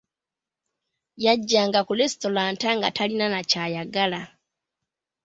[1.25, 4.21] Yajjanga ku leesitulanta nga talina na kyayagala.